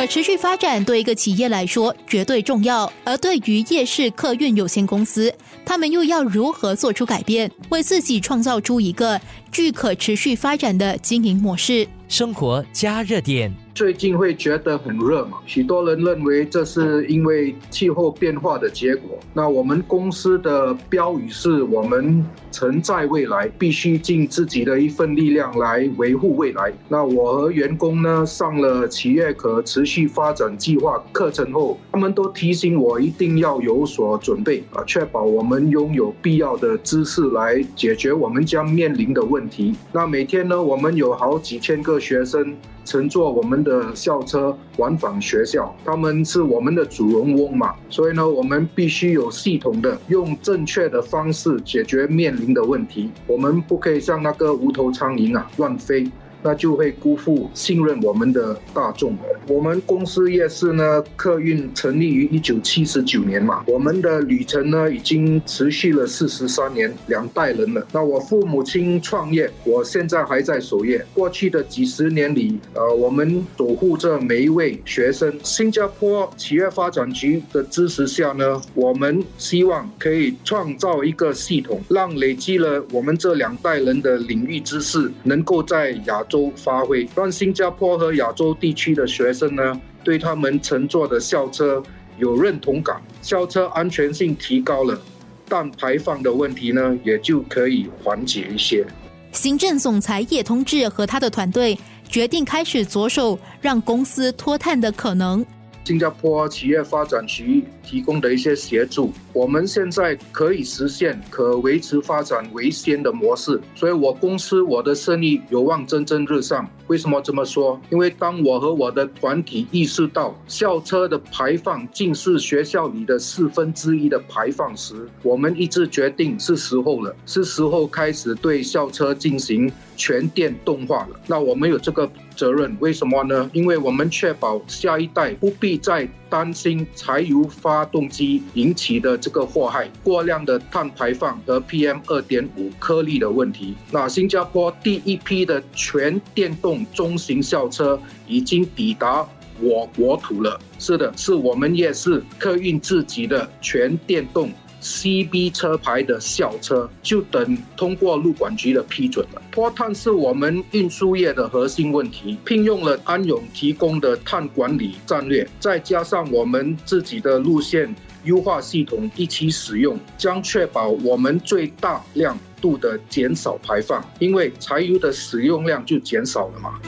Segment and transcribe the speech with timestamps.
[0.00, 5.30] 可持续发展对一个企业来说绝对重要，而对于夜市客运有限公司，
[5.62, 9.20] 他们又要如何做出改变，为自己创造出一个
[9.52, 11.86] 具可持续发展的经营模式？
[12.08, 13.54] 生活加热点。
[13.80, 15.38] 最近会觉得很热嘛？
[15.46, 19.18] 许多人认为这是因为气候变化的结果。
[19.32, 26.70] 那我们公司的标语是我们存在未来，必须尽自己的一份力量来维护未来。
[26.90, 39.74] 那我和员工呢上了企业可持续发展计划课程后，他们都提醒我一定要有所准备啊，确保我们拥有必要的知识来解决我们将面临的问题。
[39.90, 42.54] 那每天呢，我们有好几千个学生。
[42.84, 56.10] 乘坐我们的校车往返学校，他们是我们的主人翁嘛，所以呢，我们必须有系统的用正确的方式解决面临的问题，我们不可以像那个无头苍蝇啊乱飞。
[56.42, 59.18] 那就会辜负信任我们的大众了。
[59.46, 67.86] 我们公司夜市呢，客运成立于一九七十九年嘛，我们的旅程呢已经持续了四十三年，两代人了。
[67.92, 71.04] 那我父母亲创业，我现在还在守业。
[71.12, 75.38] 过去的几十年里，呃，我们守护着每一位学生。
[75.42, 86.24] 新加坡企业发展局的支持下呢，我们希望可以创造一个系统，让累积了我们这两代人的领域知识，能够在亚。
[86.30, 91.82] 州发挥，让新加坡和亚洲地区的学生呢，对他们乘坐的校车
[92.16, 94.98] 有认同感，校车安全性提高了，
[95.46, 98.86] 但排放的问题呢，也就可以缓解一些。
[99.32, 101.78] 行政总裁叶通志和他的团队
[102.08, 105.44] 决定开始着手让公司脱碳的可能。
[105.84, 116.68] 新加坡企业发展局提供的一些协助，我们现在可以实现可维持发展为先的模式，所以我公司我的生意有望蒸蒸日上。
[116.88, 117.80] 为什么这么说？
[117.90, 131.20] 因为当我和我的团体意识到校车的排放竟是学校里的四分之一的排放时，我们一致决定是时候了，是时候开始对校车进行全电动化了。
[131.28, 133.48] 那我们有这个责任，为什么呢？
[133.52, 143.74] 因为我们确保下一代不必再担心柴油发动机引起的这个祸害、过量的碳排放和 PM 二点五颗粒的问题。
[143.92, 146.80] 那新加坡第一批的全电动。
[146.94, 149.26] 中型校车已经抵达
[149.60, 150.58] 我国土了。
[150.78, 159.42] 是的，是我们也是客运自己的全电动 CB 车牌的校车，就等通过路管局的批准了。
[159.50, 172.38] 脱碳是我们运输业的核心问题，聘用了安永提供的碳管理战略，再加上我们自己的路线优化系统一起使用，将确保我们最大量。
[172.60, 176.78] 度的减少排放，因为柴油的使用量就减少了嘛。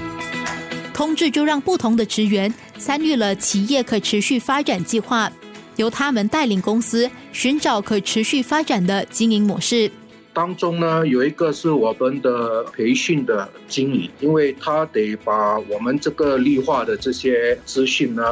[0.93, 5.33] 通知就让不同的职员参与了企业可持续发展计划，
[5.83, 9.91] 由他们带领公司寻找可持续发展的经营模式。
[10.33, 18.23] 当中呢，有一个是我们的培训的经理，因为他得把我们这个绿化的这些资讯呢。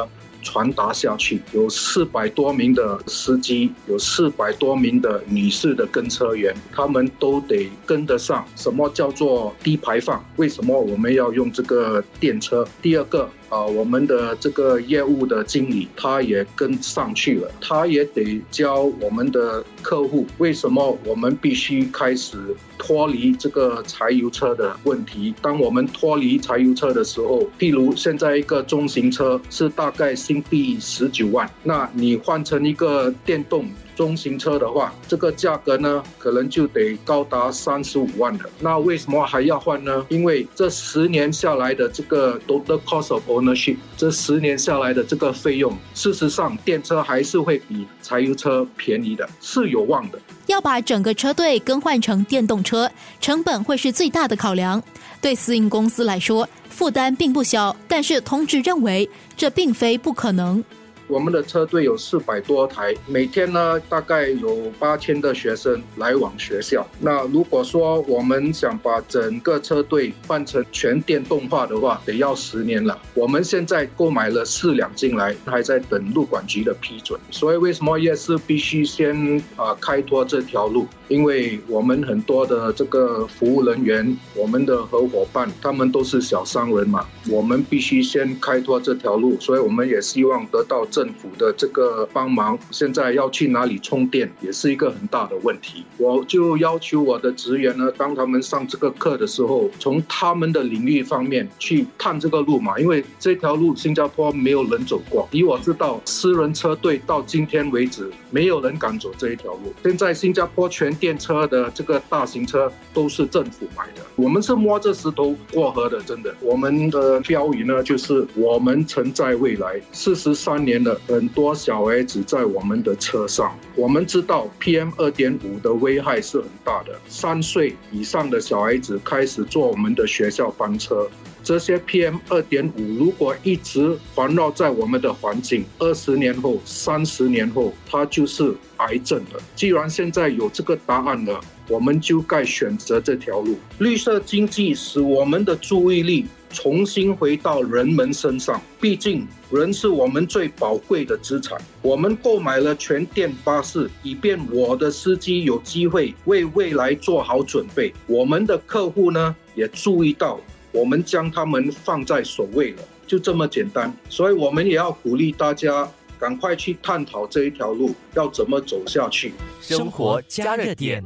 [0.43, 8.43] 传达下去，有四百多名的司机，有四百多名的女士的跟车员，他们都得跟得上。
[8.55, 10.19] 什么叫做低排放？
[10.37, 12.67] 为什么我们要用这个电车？
[12.81, 13.29] 第二个。
[13.51, 22.37] 啊，我们的这个业务的经理他也跟上去了，他也得教我们的客户为什么我们必须开始
[22.77, 25.35] 脱离这个柴油车的问题。
[25.41, 33.65] 当我们脱离柴油车的时候，譬如现在一个中型车是大概新币十九万，那你换成一个电动。
[34.01, 38.49] 中型车的话，这个价格呢，可能就得高达三十五万了。
[38.59, 40.03] 那为什么还要换呢？
[40.09, 50.17] 因为这十年下来的这个 total cost of ownership，这十年下来的这个费用，事实上电车还是会比柴油车便宜的，是有望的。
[50.47, 54.81] 要把整个车队更换成电动车，成本会是最大的考量。
[55.21, 57.75] 对私营公司来说，负担并不小。
[57.87, 59.07] 但是同志认为，
[59.37, 60.63] 这并非不可能。
[61.11, 66.87] 我们的车队有四百多台，每天呢大概有八千的学生来往学校。
[67.01, 72.97] 那如果说我们想把整个车队换成全电动化的话，得要十年了。
[73.13, 77.19] 我们现在购买了四辆进来，还在等路管局的批准。
[77.29, 80.87] 所以为什么夜市必须先啊开拓这条路？
[81.09, 89.37] 因为我们很多的这个服务人员，我们的合伙伴，他们都是小商人嘛，我们必须先开拓这条路。
[89.41, 91.00] 所以我们也希望得到这。
[91.01, 95.83] 政府的这个帮忙，现在要去哪里充电也是一个很大的问题。
[95.97, 105.27] 我就要求我的职员呢，当他们上这个课的时候，从他们的领域方面去探这个路嘛，因为这条路新加坡没有人走过。
[105.31, 109.73] 以我知道，私人车队到今天为止没有人敢走这一条路。
[109.81, 116.31] 现在新加坡全电车的这个大型车都是政府买的，我们是摸着石头过河的，真的。
[116.41, 123.57] 我们的标语呢，就是我们曾在未来四十三年很多小孩子在我们的车上。
[123.75, 131.07] 我们知道 PM 二点五的危害是很大的，三岁以上的小孩子开始坐我们的学校班车。
[131.43, 139.39] 这些 PM 二点五如果一直环绕在我们的环境，二十年后、三十年后，它就是癌症了。
[139.55, 141.41] 既然现在有这个答案了，
[141.71, 143.57] 我们就该选择这条路。
[143.79, 151.57] 绿色经济使我们的注意力重新回到人们身上，毕竟人是我们最宝贵的资产。
[151.81, 157.93] 我们购买了全电巴士，以便我的司机有机会为未来做好准备。
[158.05, 160.37] 我们的客户呢，也注意到。
[160.73, 163.93] 我们将他们放在首位了，就这么简单。
[164.09, 165.85] 所以，我们也要鼓励大家
[166.17, 169.33] 赶快去探讨这一条路要怎么走下去。
[169.61, 171.03] 生活加热点。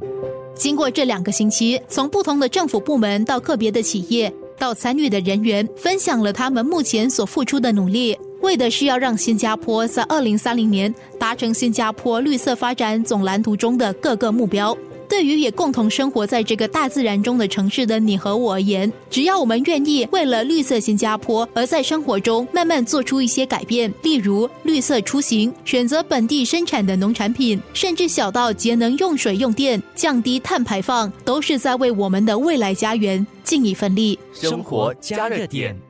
[0.55, 14.75] 经过这两个星期，从不同的政府部门到个别的企业，到参与的人员，分享了他们目前所付出的努力，为的是要让新加坡在二零三零年达成新加坡绿色发展总蓝图中的各个目标。
[15.15, 34.19] 对于也共同生活在这个大自然中的城市的你和我而言，只要我们愿意为了绿色新加坡而在生活中慢慢做出一些改变，例如绿色出行、选择本地生产的农产品，甚至小到节能用水用电、降低碳排放，都是在为我们的未来家园尽一份力。
[34.33, 35.84] 生活加热点。